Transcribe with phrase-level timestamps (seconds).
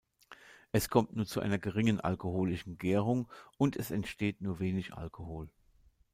[0.71, 5.47] Es kommt nur zu einer geringen alkoholischen Gärung und es entsteht nur wenig Alkohol.